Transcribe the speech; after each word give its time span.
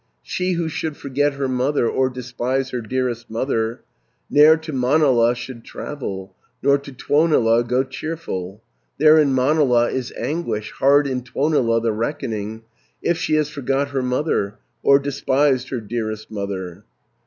460 0.23 0.23
"She 0.33 0.53
who 0.53 0.67
should 0.67 0.97
forget 0.97 1.33
her 1.33 1.47
mother, 1.47 1.87
Or 1.87 2.09
despise 2.09 2.71
her 2.71 2.81
dearest 2.81 3.29
mother, 3.29 3.83
Ne'er 4.31 4.57
to 4.57 4.73
Manala 4.73 5.35
should 5.35 5.63
travel, 5.63 6.33
Nor 6.63 6.79
to 6.79 6.91
Tuonela 6.91 7.63
go 7.63 7.83
cheerful. 7.83 8.63
There 8.97 9.19
in 9.19 9.31
Manala 9.35 9.91
is 9.91 10.11
anguish, 10.17 10.71
Hard 10.71 11.05
in 11.05 11.21
Tuonela 11.21 11.79
the 11.83 11.91
reckoning, 11.91 12.63
If 13.03 13.19
she 13.19 13.35
has 13.35 13.49
forgot 13.49 13.89
her 13.89 14.01
mother, 14.01 14.55
Or 14.81 14.97
despised 14.97 15.69
her 15.69 15.79
dearest 15.79 16.31
mother. 16.31 16.83